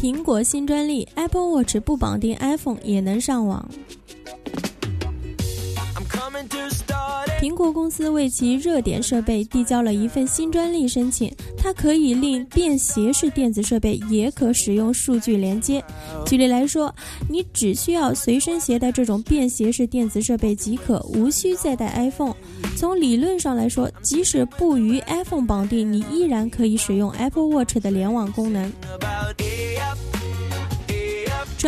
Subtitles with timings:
[0.00, 3.68] 苹果新专利：Apple Watch 不绑定 iPhone 也能上网。
[7.40, 15.82] 苹果公司为其热点设备递交了一份新专利申请，它可以令便携式电子设备也可使用数据连接。
[16.24, 16.94] 举例来说，
[17.28, 22.36] 你只需要随身携带这种便携式电子设备即可，无需再带 iPhone。
[22.76, 28.72] 从理论上来说，即使不与 iPhone 绑定，你依然可以使用 Apple Watch 的联网功能。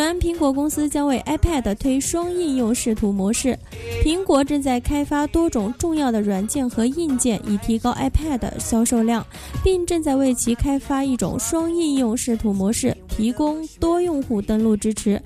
[0.01, 3.55] 传苹果公司将为 iPad 推双应用视图模式。
[4.03, 9.23] 苹果正在开发多种重要的软件和硬件，以提高 iPad 销售量，
[9.63, 15.21] 并正在为其开发一种双应用视图模式，提供多用户登录支持。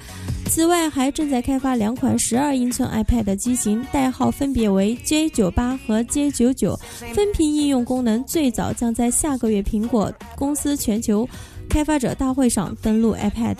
[0.49, 6.77] 此外，还正在开发两款12英寸 iPad 机型，代号分别为 J98 和 J99。
[7.13, 11.25] 分屏应用功能最早将在下个月苹果公司全球。
[11.69, 13.55] 开发者大会上登录 iPad。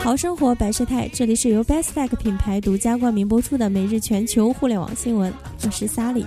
[0.00, 5.32] 好生活百事态，这里是由 Bestech 品牌独家冠名播出的每日全球互联网新闻，
[5.64, 6.26] 我是 Sally。